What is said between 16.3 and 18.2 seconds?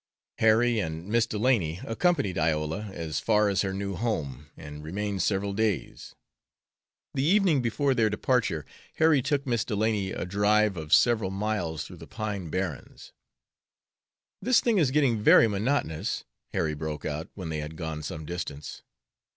Harry broke out, when they had gone